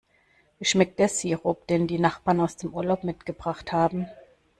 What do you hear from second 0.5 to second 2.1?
Wie schmeckt der Sirup, den die